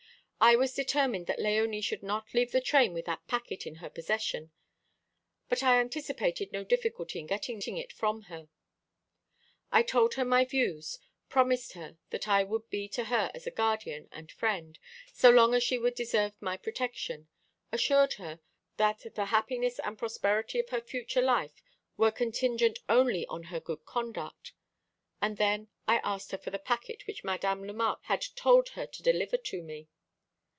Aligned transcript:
I 0.43 0.55
was 0.55 0.73
determined 0.73 1.27
that 1.27 1.37
Léonie 1.37 1.83
should 1.83 2.01
not 2.01 2.33
leave 2.33 2.51
the 2.51 2.59
train 2.61 2.93
with 2.93 3.05
that 3.05 3.27
packet 3.27 3.67
in 3.67 3.75
her 3.75 3.91
possession, 3.91 4.49
but 5.49 5.61
I 5.61 5.79
anticipated 5.79 6.51
no 6.51 6.63
difficulty 6.63 7.19
in 7.19 7.27
getting 7.27 7.59
it 7.77 7.93
from 7.93 8.23
her. 8.23 8.49
"I 9.71 9.83
told 9.83 10.15
her 10.15 10.25
my 10.25 10.43
views, 10.45 10.97
promised 11.29 11.73
her 11.73 11.99
that 12.09 12.27
I 12.27 12.43
would 12.43 12.67
be 12.71 12.87
to 12.87 13.03
her 13.03 13.29
as 13.35 13.45
a 13.45 13.51
guardian 13.51 14.09
and 14.11 14.31
friend, 14.31 14.79
so 15.13 15.29
long 15.29 15.53
as 15.53 15.61
she 15.61 15.77
should 15.77 15.93
deserve 15.93 16.33
my 16.41 16.57
protection, 16.57 17.27
assured 17.71 18.13
her 18.13 18.39
that 18.77 19.13
the 19.13 19.25
happiness 19.25 19.77
and 19.77 19.95
prosperity 19.95 20.59
of 20.59 20.69
her 20.69 20.81
future 20.81 21.21
life 21.21 21.61
were 21.97 22.09
contingent 22.09 22.79
only 22.89 23.27
on 23.27 23.43
her 23.43 23.59
good 23.59 23.85
conduct. 23.85 24.53
And 25.21 25.37
then 25.37 25.67
I 25.87 25.97
asked 26.03 26.31
her 26.31 26.37
for 26.39 26.49
the 26.49 26.57
packet 26.57 27.05
which 27.05 27.23
Madame 27.23 27.63
Lemarque 27.63 28.05
had 28.05 28.23
told 28.35 28.69
her 28.69 28.87
to 28.87 29.03
deliver 29.03 29.37
to 29.37 29.61
me. 29.61 29.87